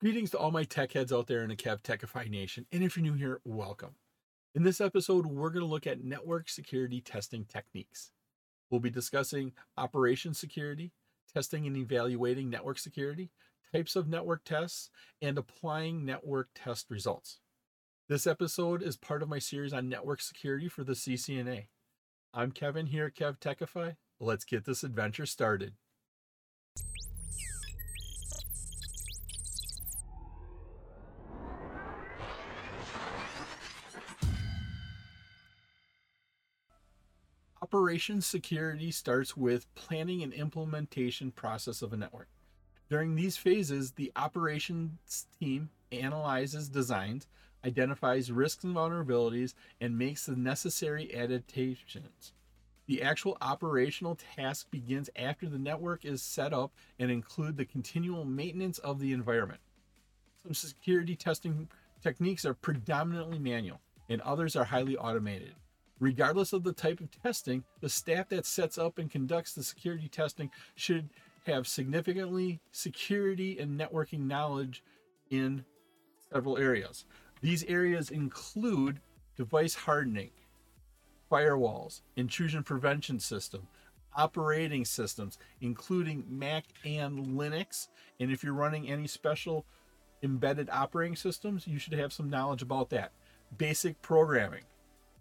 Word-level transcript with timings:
Greetings 0.00 0.30
to 0.30 0.38
all 0.38 0.52
my 0.52 0.62
tech 0.62 0.92
heads 0.92 1.12
out 1.12 1.26
there 1.26 1.42
in 1.42 1.48
the 1.48 1.56
Kev 1.56 1.82
Techify 1.82 2.30
Nation. 2.30 2.66
And 2.70 2.84
if 2.84 2.96
you're 2.96 3.02
new 3.02 3.14
here, 3.14 3.40
welcome. 3.44 3.96
In 4.54 4.62
this 4.62 4.80
episode, 4.80 5.26
we're 5.26 5.50
going 5.50 5.64
to 5.64 5.68
look 5.68 5.88
at 5.88 6.04
network 6.04 6.48
security 6.48 7.00
testing 7.00 7.44
techniques. 7.44 8.12
We'll 8.70 8.78
be 8.78 8.90
discussing 8.90 9.54
operation 9.76 10.34
security, 10.34 10.92
testing 11.34 11.66
and 11.66 11.76
evaluating 11.76 12.48
network 12.48 12.78
security, 12.78 13.32
types 13.72 13.96
of 13.96 14.06
network 14.06 14.44
tests, 14.44 14.88
and 15.20 15.36
applying 15.36 16.04
network 16.04 16.50
test 16.54 16.86
results. 16.90 17.40
This 18.08 18.24
episode 18.24 18.84
is 18.84 18.96
part 18.96 19.24
of 19.24 19.28
my 19.28 19.40
series 19.40 19.72
on 19.72 19.88
network 19.88 20.20
security 20.20 20.68
for 20.68 20.84
the 20.84 20.92
CCNA. 20.92 21.66
I'm 22.32 22.52
Kevin 22.52 22.86
here 22.86 23.06
at 23.06 23.16
Kev 23.16 23.40
Techify. 23.40 23.96
Let's 24.20 24.44
get 24.44 24.64
this 24.64 24.84
adventure 24.84 25.26
started. 25.26 25.74
Operations 37.70 38.24
security 38.24 38.90
starts 38.90 39.36
with 39.36 39.72
planning 39.74 40.22
and 40.22 40.32
implementation 40.32 41.30
process 41.30 41.82
of 41.82 41.92
a 41.92 41.98
network. 41.98 42.28
During 42.88 43.14
these 43.14 43.36
phases, 43.36 43.90
the 43.92 44.10
operations 44.16 45.26
team 45.38 45.68
analyzes 45.92 46.70
designs, 46.70 47.26
identifies 47.66 48.32
risks 48.32 48.64
and 48.64 48.74
vulnerabilities, 48.74 49.52
and 49.82 49.98
makes 49.98 50.24
the 50.24 50.34
necessary 50.34 51.14
adaptations. 51.14 52.32
The 52.86 53.02
actual 53.02 53.36
operational 53.42 54.16
task 54.34 54.70
begins 54.70 55.10
after 55.14 55.46
the 55.46 55.58
network 55.58 56.06
is 56.06 56.22
set 56.22 56.54
up 56.54 56.72
and 56.98 57.10
include 57.10 57.58
the 57.58 57.66
continual 57.66 58.24
maintenance 58.24 58.78
of 58.78 58.98
the 58.98 59.12
environment. 59.12 59.60
Some 60.42 60.54
security 60.54 61.16
testing 61.16 61.68
techniques 62.00 62.46
are 62.46 62.54
predominantly 62.54 63.38
manual 63.38 63.82
and 64.08 64.22
others 64.22 64.56
are 64.56 64.64
highly 64.64 64.96
automated. 64.96 65.52
Regardless 66.00 66.52
of 66.52 66.62
the 66.62 66.72
type 66.72 67.00
of 67.00 67.10
testing, 67.22 67.64
the 67.80 67.88
staff 67.88 68.28
that 68.28 68.46
sets 68.46 68.78
up 68.78 68.98
and 68.98 69.10
conducts 69.10 69.52
the 69.52 69.62
security 69.62 70.08
testing 70.08 70.50
should 70.74 71.10
have 71.46 71.66
significantly 71.66 72.60
security 72.72 73.58
and 73.58 73.78
networking 73.78 74.26
knowledge 74.26 74.82
in 75.30 75.64
several 76.32 76.58
areas. 76.58 77.04
These 77.40 77.64
areas 77.64 78.10
include 78.10 79.00
device 79.36 79.74
hardening, 79.74 80.30
firewalls, 81.30 82.02
intrusion 82.16 82.62
prevention 82.62 83.18
system, 83.18 83.66
operating 84.16 84.84
systems, 84.84 85.38
including 85.60 86.24
Mac 86.28 86.64
and 86.84 87.18
Linux. 87.18 87.88
And 88.20 88.30
if 88.32 88.42
you're 88.42 88.54
running 88.54 88.88
any 88.88 89.06
special 89.06 89.64
embedded 90.22 90.68
operating 90.70 91.16
systems, 91.16 91.66
you 91.66 91.78
should 91.78 91.92
have 91.94 92.12
some 92.12 92.28
knowledge 92.28 92.62
about 92.62 92.90
that. 92.90 93.12
Basic 93.56 94.00
programming, 94.02 94.64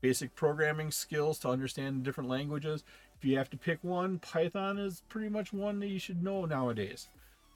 basic 0.00 0.34
programming 0.34 0.90
skills 0.90 1.38
to 1.40 1.48
understand 1.48 2.02
different 2.02 2.30
languages. 2.30 2.84
If 3.18 3.24
you 3.24 3.36
have 3.38 3.50
to 3.50 3.56
pick 3.56 3.78
one, 3.82 4.18
Python 4.18 4.78
is 4.78 5.02
pretty 5.08 5.28
much 5.28 5.52
one 5.52 5.80
that 5.80 5.88
you 5.88 5.98
should 5.98 6.22
know 6.22 6.44
nowadays. 6.44 7.08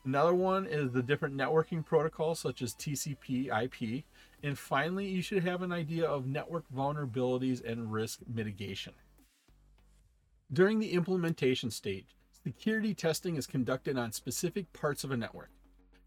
Another 0.05 0.35
one 0.35 0.67
is 0.67 0.93
the 0.93 1.03
different 1.03 1.37
networking 1.37 1.85
protocols 1.85 2.41
such 2.41 2.63
as 2.63 2.75
TCP, 2.75 3.49
IP. 3.65 4.05
And 4.43 4.59
finally, 4.59 5.07
you 5.07 5.21
should 5.21 5.45
have 5.45 5.61
an 5.61 5.73
idea 5.73 6.07
of 6.07 6.27
network 6.27 6.65
vulnerabilities 6.75 7.63
and 7.63 7.93
risk 7.93 8.21
mitigation. 8.27 8.95
During 10.53 10.79
the 10.79 10.93
implementation 10.93 11.71
stage, 11.71 12.17
security 12.43 12.95
testing 12.95 13.37
is 13.37 13.47
conducted 13.47 13.99
on 13.99 14.13
specific 14.13 14.73
parts 14.73 15.05
of 15.05 15.11
a 15.11 15.17
network. 15.17 15.51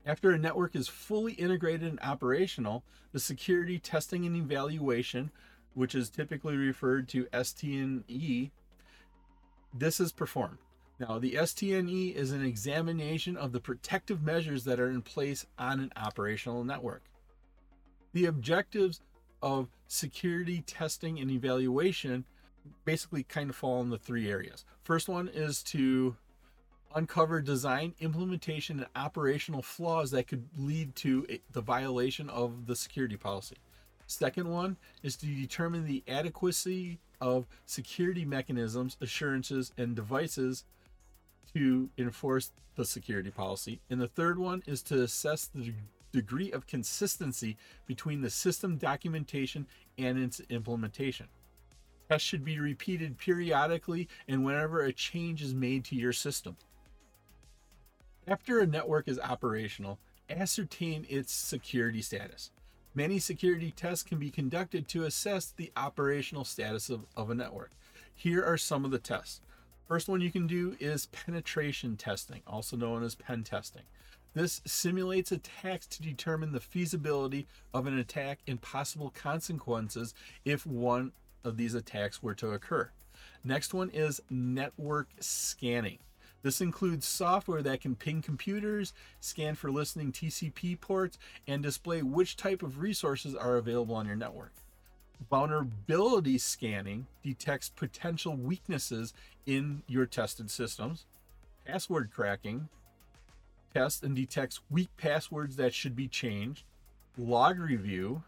After 0.05 0.31
a 0.31 0.39
network 0.39 0.75
is 0.75 0.89
fully 0.89 1.33
integrated 1.33 1.83
and 1.83 1.99
operational, 2.01 2.83
the 3.13 3.19
security 3.19 3.79
testing 3.79 4.25
and 4.25 4.35
evaluation 4.35 5.31
which 5.73 5.95
is 5.95 6.09
typically 6.09 6.55
referred 6.55 7.07
to 7.09 7.27
ST&E, 7.41 8.51
this 9.73 9.99
is 9.99 10.11
performed. 10.11 10.57
Now, 10.99 11.19
the 11.19 11.37
ST&E 11.43 12.09
is 12.09 12.31
an 12.31 12.45
examination 12.45 13.35
of 13.35 13.51
the 13.51 13.59
protective 13.59 14.21
measures 14.21 14.63
that 14.65 14.79
are 14.79 14.89
in 14.89 15.01
place 15.01 15.45
on 15.57 15.79
an 15.79 15.91
operational 15.95 16.63
network. 16.63 17.03
The 18.13 18.25
objectives 18.25 19.01
of 19.41 19.69
security 19.87 20.61
testing 20.61 21.19
and 21.19 21.31
evaluation 21.31 22.25
basically 22.85 23.23
kind 23.23 23.49
of 23.49 23.55
fall 23.55 23.81
in 23.81 23.89
the 23.89 23.97
three 23.97 24.29
areas. 24.29 24.63
First 24.83 25.09
one 25.09 25.27
is 25.27 25.63
to 25.63 26.15
uncover 26.95 27.41
design, 27.41 27.95
implementation, 27.99 28.79
and 28.79 28.87
operational 28.95 29.61
flaws 29.61 30.11
that 30.11 30.27
could 30.27 30.47
lead 30.57 30.95
to 30.97 31.25
the 31.51 31.61
violation 31.61 32.29
of 32.29 32.67
the 32.67 32.75
security 32.75 33.17
policy. 33.17 33.57
Second 34.13 34.47
one 34.47 34.77
is 35.01 35.15
to 35.17 35.25
determine 35.25 35.87
the 35.87 36.03
adequacy 36.07 36.99
of 37.19 37.47
security 37.65 38.23
mechanisms, 38.23 38.95
assurances, 39.01 39.71
and 39.75 39.95
devices 39.95 40.65
to 41.55 41.89
enforce 41.97 42.51
the 42.75 42.85
security 42.85 43.31
policy. 43.31 43.79
And 43.89 43.99
the 43.99 44.07
third 44.07 44.37
one 44.37 44.61
is 44.67 44.83
to 44.83 45.01
assess 45.01 45.47
the 45.47 45.73
degree 46.11 46.51
of 46.51 46.67
consistency 46.67 47.57
between 47.87 48.21
the 48.21 48.29
system 48.29 48.77
documentation 48.77 49.65
and 49.97 50.19
its 50.19 50.39
implementation. 50.49 51.27
Tests 52.07 52.27
should 52.27 52.45
be 52.45 52.59
repeated 52.59 53.17
periodically 53.17 54.07
and 54.27 54.45
whenever 54.45 54.81
a 54.81 54.93
change 54.93 55.41
is 55.41 55.55
made 55.55 55.85
to 55.85 55.95
your 55.95 56.13
system. 56.13 56.55
After 58.27 58.59
a 58.59 58.67
network 58.67 59.07
is 59.07 59.19
operational, 59.19 59.97
ascertain 60.29 61.07
its 61.09 61.33
security 61.33 62.01
status. 62.03 62.51
Many 62.95 63.17
security 63.17 63.71
tests 63.71 64.03
can 64.03 64.19
be 64.19 64.29
conducted 64.29 64.87
to 64.89 65.05
assess 65.05 65.47
the 65.47 65.71
operational 65.75 66.45
status 66.45 66.89
of, 66.89 67.05
of 67.17 67.31
a 67.31 67.35
network. 67.35 67.71
Here 68.13 68.43
are 68.45 68.57
some 68.57 68.85
of 68.85 68.91
the 68.91 68.99
tests. 68.99 69.41
First 69.87 70.07
one 70.07 70.21
you 70.21 70.31
can 70.31 70.45
do 70.45 70.77
is 70.79 71.07
penetration 71.07 71.97
testing, 71.97 72.41
also 72.45 72.77
known 72.77 73.03
as 73.03 73.15
pen 73.15 73.43
testing. 73.43 73.81
This 74.35 74.61
simulates 74.65 75.31
attacks 75.31 75.87
to 75.87 76.01
determine 76.01 76.51
the 76.51 76.59
feasibility 76.59 77.47
of 77.73 77.87
an 77.87 77.97
attack 77.97 78.39
and 78.47 78.61
possible 78.61 79.11
consequences 79.15 80.13
if 80.45 80.65
one 80.65 81.11
of 81.43 81.57
these 81.57 81.73
attacks 81.73 82.21
were 82.21 82.35
to 82.35 82.51
occur. 82.51 82.91
Next 83.43 83.73
one 83.73 83.89
is 83.89 84.21
network 84.29 85.09
scanning. 85.19 85.99
This 86.43 86.59
includes 86.59 87.05
software 87.05 87.61
that 87.63 87.81
can 87.81 87.95
ping 87.95 88.21
computers, 88.21 88.93
scan 89.21 89.55
for 89.55 89.71
listening 89.71 90.11
TCP 90.11 90.79
ports, 90.79 91.17
and 91.47 91.63
display 91.63 92.03
which 92.03 92.35
type 92.35 92.61
of 92.61 92.79
resources 92.79 93.33
are 93.33 93.55
available 93.55 93.95
on 93.95 94.05
your 94.05 94.17
network. 94.17 94.51
Vulnerability 95.29 96.37
scanning 96.37 97.07
detects 97.23 97.69
potential 97.69 98.35
weaknesses 98.35 99.13
in 99.45 99.83
your 99.87 100.05
tested 100.05 100.51
systems. 100.51 101.05
Password 101.65 102.11
cracking 102.13 102.67
tests 103.73 104.03
and 104.03 104.15
detects 104.15 104.59
weak 104.69 104.89
passwords 104.97 105.55
that 105.55 105.73
should 105.73 105.95
be 105.95 106.07
changed. 106.07 106.63
Log 107.17 107.57
review. 107.57 108.23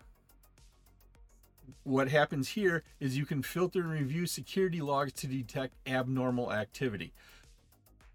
What 1.83 2.09
happens 2.09 2.49
here 2.49 2.83
is 2.99 3.17
you 3.17 3.25
can 3.25 3.43
filter 3.43 3.81
and 3.81 3.91
review 3.91 4.25
security 4.25 4.81
logs 4.81 5.11
to 5.13 5.27
detect 5.27 5.73
abnormal 5.85 6.53
activity. 6.53 7.11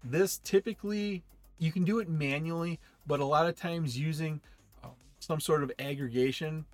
This 0.03 0.39
typically 0.43 1.23
you 1.59 1.71
can 1.71 1.83
do 1.83 1.99
it 1.99 2.09
manually, 2.09 2.79
but 3.05 3.19
a 3.19 3.25
lot 3.25 3.47
of 3.47 3.55
times 3.55 3.97
using 3.97 4.41
um, 4.83 4.91
some 5.19 5.39
sort 5.39 5.61
of 5.63 5.71
aggregation 5.77 6.65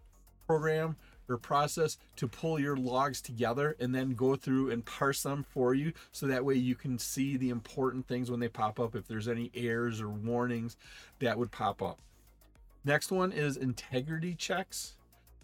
program 0.48 0.96
or 1.30 1.38
process 1.38 1.98
to 2.16 2.28
pull 2.28 2.58
your 2.58 2.78
logs 2.78 3.22
together 3.22 3.76
and 3.82 3.94
then 3.94 4.14
go 4.14 4.36
through 4.36 4.72
and 4.72 4.86
parse 4.86 5.24
them 5.24 5.46
for 5.50 5.74
you 5.74 5.92
so 6.14 6.26
that 6.26 6.46
way 6.46 6.56
you 6.56 6.74
can 6.74 6.98
see 6.98 7.36
the 7.36 7.50
important 7.50 8.08
things 8.08 8.32
when 8.32 8.40
they 8.40 8.48
pop 8.48 8.80
up 8.80 8.96
if 8.96 9.08
there's 9.08 9.28
any 9.28 9.52
errors 9.54 10.00
or 10.00 10.08
warnings 10.08 10.78
that 11.20 11.38
would 11.38 11.52
pop 11.52 11.82
up. 11.82 12.00
Next 12.86 13.12
one 13.12 13.34
is 13.34 13.58
integrity 13.58 14.36
checks. 14.36 14.96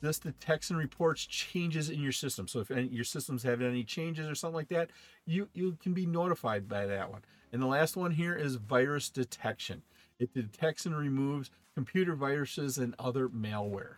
This 0.04 0.20
detects 0.20 0.70
and 0.70 0.78
reports 0.78 1.26
changes 1.26 1.90
in 1.90 2.02
your 2.02 2.12
system. 2.12 2.46
So 2.46 2.60
if 2.60 2.70
any, 2.70 2.90
your 2.90 3.06
systems 3.06 3.42
have 3.44 3.62
any 3.62 3.86
changes 3.86 4.28
or 4.28 4.36
something 4.36 4.58
like 4.58 4.68
that, 4.68 4.90
you, 5.26 5.48
you 5.54 5.78
can 5.82 5.94
be 5.94 6.06
notified 6.06 6.68
by 6.68 6.86
that 6.88 7.10
one. 7.10 7.22
And 7.54 7.62
the 7.62 7.68
last 7.68 7.96
one 7.96 8.12
here 8.12 8.36
is 8.36 8.56
virus 8.56 9.10
detection. 9.10 9.82
It 10.20 10.34
detects 10.34 10.86
and 10.86 10.94
removes 10.94 11.52
computer 11.74 12.16
viruses 12.16 12.78
and 12.78 12.96
other 13.00 13.30
malware. 13.30 13.96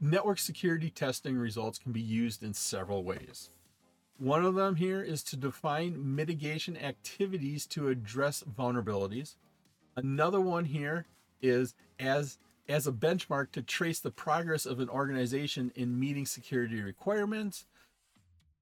Network 0.00 0.38
security 0.38 0.88
testing 0.88 1.36
results 1.36 1.80
can 1.80 1.90
be 1.90 2.00
used 2.00 2.44
in 2.44 2.54
several 2.54 3.02
ways. 3.02 3.50
One 4.18 4.44
of 4.44 4.54
them 4.54 4.76
here 4.76 5.02
is 5.02 5.24
to 5.24 5.36
define 5.36 6.14
mitigation 6.14 6.76
activities 6.76 7.66
to 7.66 7.88
address 7.88 8.44
vulnerabilities. 8.56 9.34
Another 9.96 10.40
one 10.40 10.66
here 10.66 11.06
is 11.42 11.74
as 11.98 12.38
as 12.68 12.86
a 12.86 12.92
benchmark 12.92 13.52
to 13.52 13.62
trace 13.62 14.00
the 14.00 14.10
progress 14.10 14.64
of 14.66 14.80
an 14.80 14.88
organization 14.88 15.70
in 15.74 15.98
meeting 15.98 16.26
security 16.26 16.80
requirements. 16.80 17.66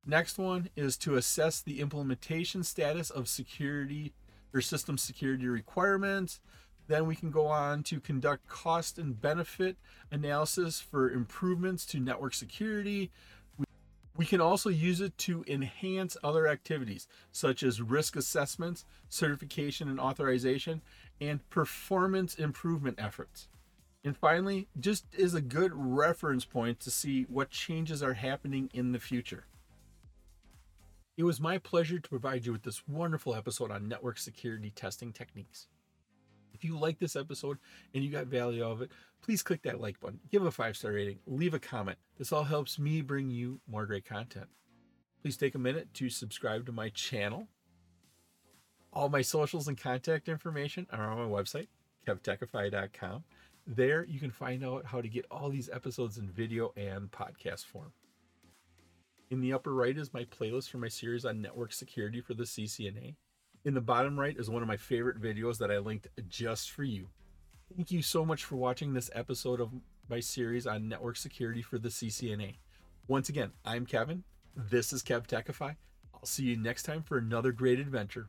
Next 0.05 0.39
one 0.39 0.69
is 0.75 0.97
to 0.99 1.15
assess 1.15 1.61
the 1.61 1.81
implementation 1.81 2.65
status 2.65 3.11
of 3.11 3.29
security 3.29 4.13
or 4.53 4.61
system 4.61 4.99
security 4.99 5.47
requirements. 5.47 6.41
Then 6.89 7.07
we 7.07 7.15
can 7.15 7.31
go 7.31 7.47
on 7.47 7.85
to 7.85 8.01
conduct 8.01 8.49
cost 8.49 8.99
and 8.99 9.21
benefit 9.21 9.77
analysis 10.11 10.81
for 10.81 11.11
improvements 11.11 11.87
to 11.87 12.01
network 12.01 12.35
security. 12.35 13.13
We 14.17 14.27
can 14.27 14.41
also 14.41 14.69
use 14.69 15.01
it 15.01 15.17
to 15.19 15.45
enhance 15.47 16.17
other 16.23 16.47
activities 16.49 17.07
such 17.31 17.63
as 17.63 17.81
risk 17.81 18.17
assessments, 18.17 18.85
certification 19.09 19.89
and 19.89 19.99
authorization, 19.99 20.83
and 21.21 21.49
performance 21.49 22.35
improvement 22.35 22.99
efforts. 23.01 23.49
And 24.05 24.17
finally, 24.17 24.69
just 24.79 25.07
is 25.13 25.35
a 25.35 25.41
good 25.41 25.73
reference 25.75 26.45
point 26.45 26.81
to 26.81 26.91
see 26.91 27.23
what 27.29 27.51
changes 27.51 28.03
are 28.03 28.15
happening 28.15 28.69
in 28.75 28.93
the 28.93 28.99
future. 28.99 29.45
It 31.17 31.25
was 31.25 31.41
my 31.41 31.59
pleasure 31.59 32.01
to 32.01 32.09
provide 32.09 32.47
you 32.47 32.53
with 32.53 32.63
this 32.63 32.89
wonderful 32.89 33.35
episode 33.35 33.71
on 33.71 33.87
network 33.87 34.19
security 34.19 34.71
testing 34.71 35.13
techniques. 35.13 35.69
If 36.55 36.65
you 36.65 36.79
like 36.79 36.99
this 36.99 37.17
episode 37.17 37.59
and 37.95 38.03
you 38.03 38.11
got 38.11 38.27
value 38.27 38.65
out 38.65 38.73
of 38.73 38.83
it, 38.83 38.91
please 39.21 39.43
click 39.43 39.63
that 39.63 39.81
like 39.81 40.01
button, 40.01 40.21
give 40.31 40.45
a 40.45 40.51
five 40.51 40.77
star 40.77 40.93
rating, 40.93 41.19
leave 41.27 41.55
a 41.55 41.59
comment. 41.59 41.99
This 42.19 42.33
all 42.33 42.45
helps 42.45 42.79
me 42.79 43.03
bring 43.03 43.31
you 43.31 43.61
more 43.69 43.87
great 43.87 44.05
content. 44.05 44.47
Please 45.23 45.37
take 45.37 45.55
a 45.55 45.59
minute 45.59 45.93
to 45.95 46.09
subscribe 46.09 46.67
to 46.67 46.73
my 46.73 46.89
channel. 46.89 47.47
All 48.93 49.09
my 49.09 49.23
socials 49.23 49.69
and 49.69 49.79
contact 49.79 50.29
information 50.29 50.87
are 50.93 51.11
on 51.11 51.19
my 51.19 51.43
website, 51.43 51.69
kevtechify.com. 52.07 53.25
There 53.67 54.05
you 54.05 54.19
can 54.19 54.31
find 54.31 54.65
out 54.65 54.85
how 54.85 55.01
to 55.01 55.09
get 55.09 55.27
all 55.31 55.49
these 55.49 55.71
episodes 55.73 56.19
in 56.19 56.29
video 56.29 56.73
and 56.77 57.11
podcast 57.11 57.67
form. 57.67 57.93
In 59.31 59.41
the 59.41 59.53
upper 59.53 59.73
right 59.73 59.97
is 59.97 60.13
my 60.13 60.25
playlist 60.25 60.69
for 60.69 60.79
my 60.79 60.89
series 60.89 61.25
on 61.25 61.41
network 61.41 61.73
security 61.73 62.21
for 62.21 62.35
the 62.35 62.43
CCNA. 62.43 63.15
In 63.65 63.75
the 63.75 63.81
bottom 63.81 64.19
right 64.19 64.37
is 64.37 64.51
one 64.51 64.63
of 64.63 64.69
my 64.69 64.77
favorite 64.77 65.23
videos 65.23 65.59
that 65.59 65.71
I 65.71 65.79
linked 65.79 66.09
just 66.29 66.73
for 66.73 66.83
you. 66.83 67.09
Thank 67.75 67.93
you 67.93 68.03
so 68.03 68.25
much 68.25 68.45
for 68.45 68.57
watching 68.57 68.93
this 68.93 69.11
episode 69.15 69.61
of 69.61 69.71
my 70.11 70.21
series 70.21 70.67
on 70.67 70.89
network 70.89 71.17
security 71.17 71.63
for 71.63 71.79
the 71.79 71.89
CCNA. 71.89 72.57
Once 73.07 73.29
again, 73.29 73.53
I'm 73.65 73.87
Kevin. 73.87 74.25
This 74.57 74.93
is 74.93 75.03
Kev 75.03 75.27
Techify. 75.29 75.77
I'll 76.13 76.27
see 76.27 76.45
you 76.45 76.57
next 76.57 76.83
time 76.83 77.03
for 77.03 77.17
another 77.17 77.53
great 77.53 77.79
adventure. 77.79 78.29